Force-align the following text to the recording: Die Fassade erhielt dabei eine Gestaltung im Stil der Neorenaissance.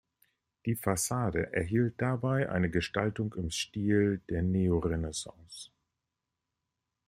Die 0.65 0.73
Fassade 0.75 1.53
erhielt 1.53 2.01
dabei 2.01 2.49
eine 2.49 2.71
Gestaltung 2.71 3.35
im 3.37 3.51
Stil 3.51 4.19
der 4.31 4.41
Neorenaissance. 4.41 5.69